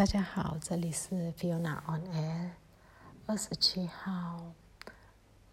[0.00, 2.50] 大家好，这里是 Fiona on Air。
[3.26, 4.50] 二十七号，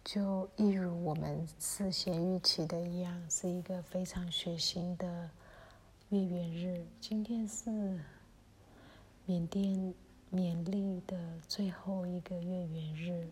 [0.02, 5.28] 就一如我们事先预期的一样，是一个非常血腥的
[6.08, 6.86] 月圆日。
[6.98, 8.00] 今天是
[9.26, 9.92] 缅甸
[10.30, 13.28] 缅历的最后一个月圆日。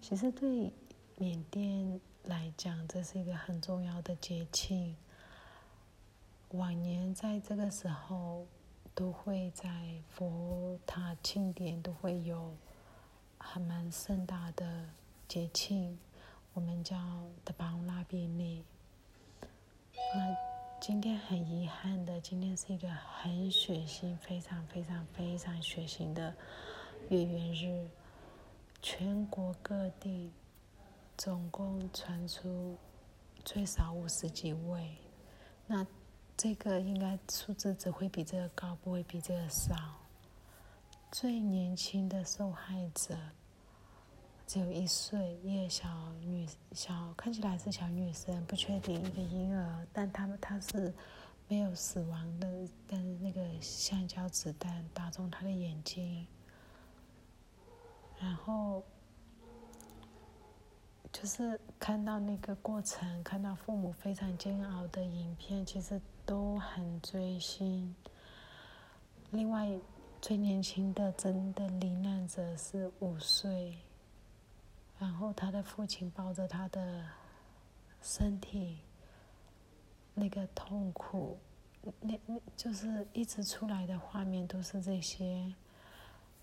[0.00, 0.72] 其实对
[1.16, 4.94] 缅甸来讲，这是一个很重要的节庆。
[6.50, 8.46] 往年在这个时候。
[8.94, 9.68] 都会在
[10.08, 12.54] 佛塔庆典都会有
[13.38, 14.88] 还蛮盛大的
[15.26, 15.98] 节庆，
[16.52, 16.96] 我们叫
[17.44, 18.62] 的邦拉比内。
[19.92, 20.36] 那
[20.80, 26.32] 今天很遗憾的，今天是一个很血腥、非常非常非常血腥的
[27.08, 27.88] 月圆日，
[28.80, 30.30] 全国各地
[31.16, 32.76] 总共传出
[33.44, 34.96] 最少五十几位。
[35.66, 35.84] 那
[36.36, 39.74] 这个应该数字只会比这个高，不会比这个少。
[41.12, 43.16] 最年轻的受害者
[44.44, 50.92] 只有一岁，一个小女小，看起来是小女生，不确定一个婴儿，但他们他是
[51.46, 56.26] 没有死亡的，但是那个橡胶子弹打中他的眼睛，
[58.18, 58.82] 然后
[61.12, 66.00] 就是看到那个过程，看到父母非常煎熬的影片，其实。
[66.24, 67.94] 都很追星。
[69.30, 69.68] 另外，
[70.20, 73.76] 最年轻的真的罹难者是五岁，
[74.98, 77.04] 然后他的父亲抱着他的
[78.00, 78.78] 身体，
[80.14, 81.36] 那个痛苦，
[82.00, 85.52] 那那就是一直出来的画面都是这些。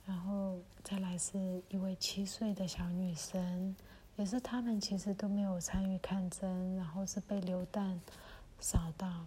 [0.05, 3.75] 然后再来是一位七岁的小女生，
[4.17, 8.01] 也是他们其实都没有参与抗争，然后是被流弹
[8.59, 9.25] 扫到。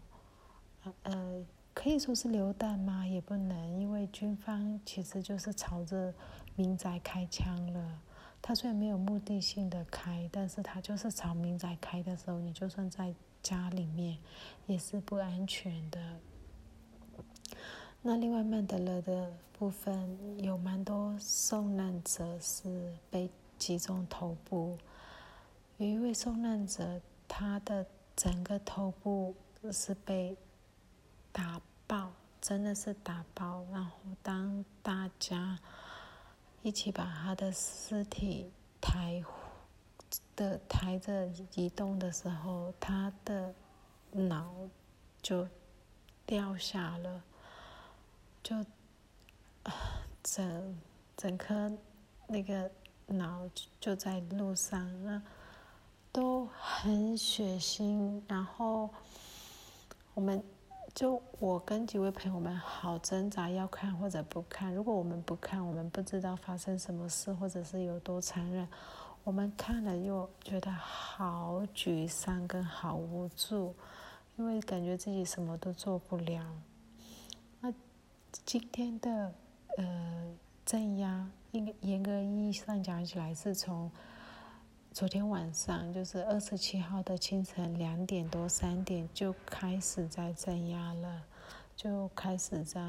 [1.04, 3.06] 呃，可以说是流弹吗？
[3.06, 6.12] 也不能，因为军方其实就是朝着
[6.56, 8.00] 民宅开枪了。
[8.42, 14.18] 他虽然没有目的性的开，但是他就是朝民宅开的时候，你就算在家里面
[14.66, 16.00] 也是不安全的。
[18.02, 24.76] 那另外曼德勒的部分有蛮多受难者是被击中头部，
[25.78, 29.34] 有一位受难者，他的整个头部
[29.72, 30.36] 是被。
[31.34, 33.66] 打爆，真的是打爆。
[33.72, 33.90] 然后
[34.22, 35.58] 当大家
[36.62, 39.20] 一起把他的尸体抬
[40.36, 43.52] 的抬着移动的时候，他的
[44.12, 44.54] 脑
[45.20, 45.48] 就
[46.24, 47.24] 掉下了，
[48.40, 48.64] 就
[50.22, 50.78] 整
[51.16, 51.76] 整颗
[52.28, 52.70] 那个
[53.06, 55.20] 脑就在路上，那
[56.12, 58.22] 都很血腥。
[58.28, 58.88] 然后
[60.14, 60.40] 我们。
[60.94, 64.72] 就我跟几位朋友们好挣扎，要看或者不看。
[64.72, 68.64] 如果我们不看，我们不知道发生什么事，或者是有多残忍；
[69.24, 73.74] 我们看了又觉得好沮丧跟好无助，
[74.36, 76.46] 因为感觉自己什么都做不了。
[77.60, 77.74] 那
[78.44, 79.34] 今天的
[79.76, 80.26] 呃
[80.64, 83.90] 镇压，应严格意义上讲起来，是从。
[84.94, 91.20] 昨天晚上就是二十七号的清晨两点多三点就开始在镇压了，
[91.74, 92.80] 就开始在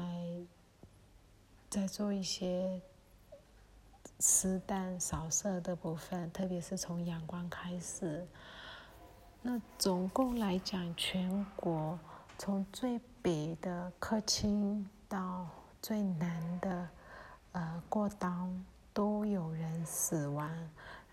[1.68, 2.80] 在做一些
[4.20, 8.24] 实弹扫射的部分，特别是从阳光开始。
[9.42, 11.98] 那总共来讲，全国
[12.38, 15.48] 从最北的克钦到
[15.82, 16.88] 最南的
[17.50, 18.64] 呃过当
[18.94, 20.48] 都有人死亡。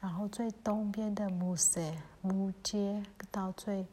[0.04, 3.88] 然后最东边的木塞木街到最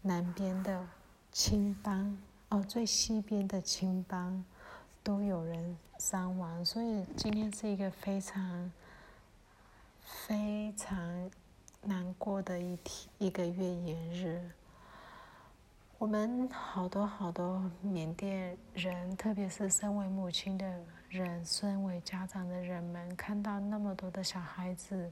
[0.00, 0.84] 南边的
[1.30, 2.18] 青帮
[2.48, 4.44] 哦，最西边的青帮
[5.04, 8.72] 都有人伤亡，所以今天是一个非常
[10.00, 11.30] 非常
[11.82, 14.50] 难过的一天，一个月圆日。
[15.96, 20.66] 我们好多好多缅甸人，特别是身为母亲的
[21.08, 25.08] 人，身为家长的人们，看到那么多的小孩子。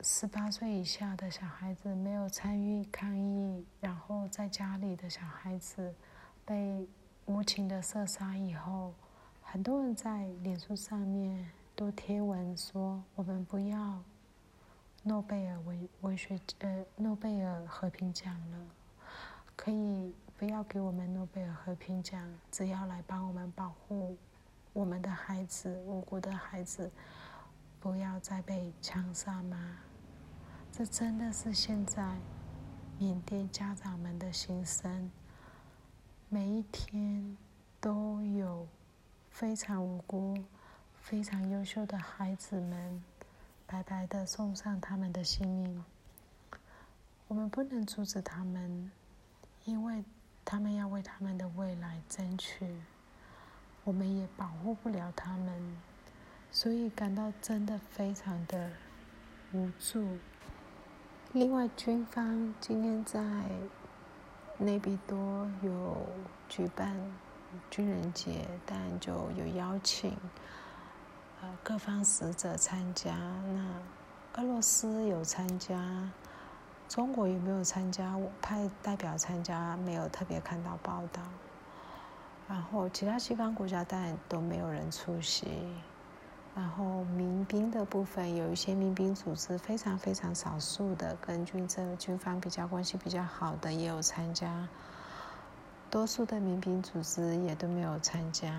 [0.00, 5.94] 十八岁以下的小孩子没有参与抗议，然后在家里的小孩子
[6.44, 6.86] 被
[7.24, 8.92] 无情的射杀以后，
[9.42, 14.02] 很多人在脸书上面都贴文说：“我们不要
[15.04, 18.58] 诺贝尔文文学呃诺贝尔和平奖了，
[19.56, 24.16] 可以不要给我们诺贝尔和平奖，只要来帮我们保护
[24.74, 26.90] 我们的孩子，无辜的孩子
[27.84, 29.76] 不要再被枪杀吗？”
[30.72, 32.16] 这真的是现在
[32.98, 35.10] 缅甸家长们的心声。
[36.30, 37.36] 每一天
[37.82, 38.66] 都有
[39.28, 40.42] 非常无辜、
[40.98, 43.04] 非常优秀的孩子们，
[43.66, 45.84] 白白的送上他们的性命。
[47.28, 48.90] 我们不能阻止他们，
[49.66, 50.02] 因为
[50.42, 52.74] 他们要为他们的未来争取。
[53.84, 55.76] 我们也保护不了他们，
[56.54, 58.70] 所以感到真的非常的
[59.52, 60.06] 无助。
[61.32, 63.20] 另外，军方今天在
[64.56, 65.96] 内比多有
[66.48, 66.96] 举办
[67.68, 70.16] 军人节，但就有邀请
[71.42, 73.16] 呃各方使者参加。
[73.16, 76.08] 那俄罗斯有参加，
[76.88, 78.16] 中国有没有参加？
[78.40, 81.20] 派代表参加，没有特别看到报道。
[82.46, 85.48] 然后其他西方国家当然都没有人出席。
[86.54, 94.68] 然后民兵的部分，有一些民兵组织非常非常少数的，跟军政军方比较关系比较好的也有参加。
[95.90, 98.54] 多数的民兵组织也都没有参加。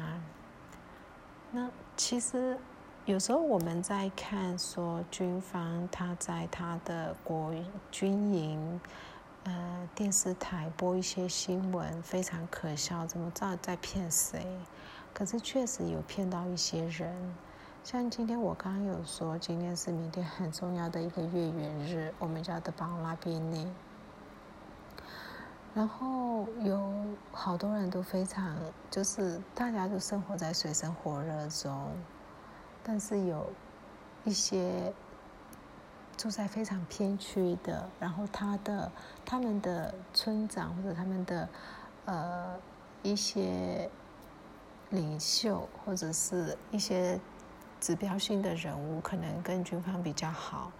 [1.51, 2.57] 那其实
[3.05, 7.53] 有时候我们在看说军方他在他的国
[7.91, 8.81] 军营。
[9.47, 14.43] 呃，电视台播一些新闻非常可笑，怎么知道在骗谁？
[15.13, 17.15] 可是确实有骗到一些人。
[17.85, 23.71] 像今天我刚刚有说，今天是明天很重要的一个月圆日，我们叫的邦拉比尼。
[25.75, 28.57] 然后有好多人都非常，
[28.89, 31.91] 就是大家都生活在水深火热中，
[32.83, 33.47] 但是有
[34.23, 34.91] 一些。
[36.17, 38.89] 住在非常偏区的，然后他的
[39.25, 41.49] 他们的村长或者他们的
[42.05, 42.57] 呃
[43.03, 43.91] 一些
[44.91, 47.19] 领袖或者是一些
[47.79, 50.71] 指标性的人物，可能跟军方比较好，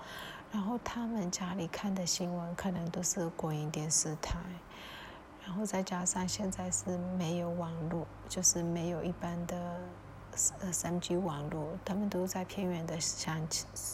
[0.52, 4.38] 然后他们家里看的新闻可能都是国营电视台，
[5.46, 9.80] 然后再加上现在是没有网络，就是没有一般的。
[10.60, 13.42] 呃，三 G 网络，他们都在偏远的山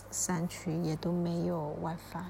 [0.09, 2.25] 山区，也都没有 WiFi，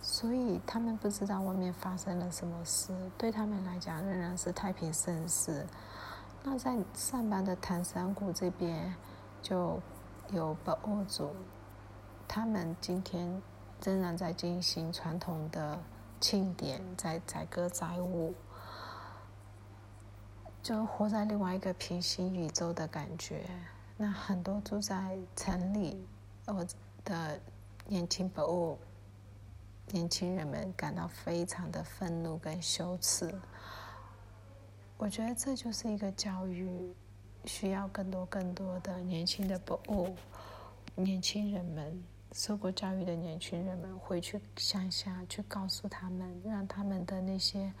[0.00, 2.94] 所以他们不知道外面发生了什么事。
[3.18, 5.66] 对他们来讲，仍然是太平盛世。
[6.44, 8.94] 那在上班的唐山谷这边，
[9.42, 9.80] 就
[10.30, 11.34] 有北欧族，
[12.26, 13.42] 他们今天
[13.84, 15.78] 仍然在进行传统的
[16.20, 18.32] 庆典，在载歌载舞。
[20.62, 23.44] 就活在另外一个平行宇宙的感觉。
[23.96, 26.06] 那很多住在城里，
[26.46, 26.64] 我
[27.04, 27.40] 的
[27.88, 28.78] 年轻朋友、
[29.88, 33.34] 年轻人们感到非常的愤怒跟羞耻。
[34.96, 36.94] 我觉得这就是一个教育，
[37.44, 40.14] 需要更多更多的年轻的朋友、
[40.94, 42.02] 年轻人们，
[42.32, 47.72] 受过教育的年轻人们回去乡下去告诉他们，让他们的那些。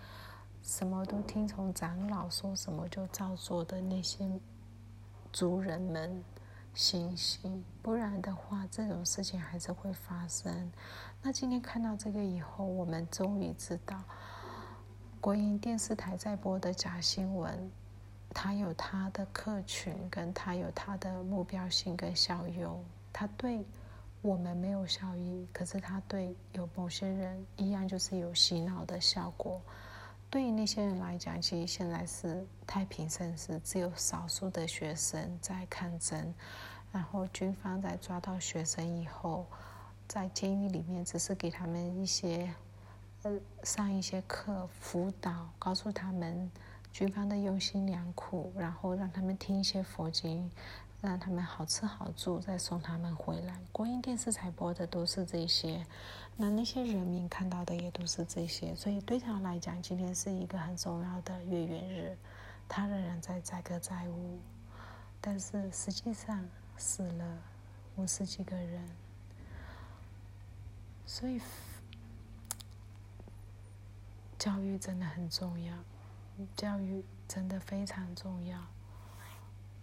[0.64, 4.24] 什么都听从长老说什么就照做的那些
[5.32, 6.22] 族人们
[6.72, 10.70] 醒醒，不然的话，这种事情还是会发生。
[11.20, 14.00] 那今天看到这个以后，我们终于知道，
[15.20, 17.68] 国营电视台在播的假新闻，
[18.32, 22.84] 他有他的客群，跟他有他的目标性跟效用。
[23.12, 23.64] 他对
[24.20, 29.60] 我们没有效益，可是他对有某些人一样，就是有洗脑的效果。
[30.30, 36.34] 对于那些人来讲，其实现在是太平盛世，只有少数的学生在抗争。
[36.90, 39.46] 然后军方在抓到学生以后，
[40.08, 42.50] 在监狱里面只是给他们一些，
[43.22, 46.50] 呃，上一些课辅导，告诉他们
[46.92, 50.50] 军方的用心良苦，然后让他们听一些佛经。
[51.02, 53.58] 让他们好吃好住，再送他们回来。
[53.72, 55.84] 国营电视台播的都是这些，
[56.36, 58.72] 那那些人民看到的也都是这些。
[58.76, 62.16] 所以对他来讲，今天是一个很重要的月圆日，
[62.68, 64.38] 他仍然在载歌载舞，
[65.20, 67.38] 但是实际上死了
[67.96, 68.88] 五十几个人。
[71.04, 71.40] 所以
[74.38, 75.74] 教育真的很重要，
[76.56, 78.58] 教育真的非常重要。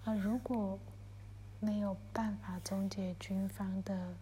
[0.06, 0.80] 啊，如果
[1.60, 4.16] 没有办法终结军方的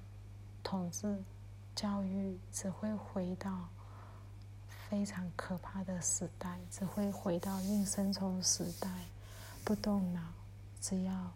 [0.64, 1.22] 统治，
[1.76, 3.68] 教育只会回到
[4.90, 8.90] 非常可怕的时代，只会回到应声虫时代，
[9.64, 10.22] 不动脑，
[10.82, 11.32] 只要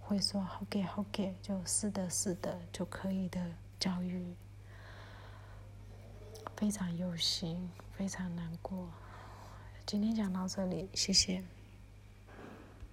[0.00, 4.34] 会说好给好给，就是的，是的就可以的教育，
[6.56, 8.88] 非常忧心，非常难过。
[9.86, 11.42] 今天讲到这里，谢谢。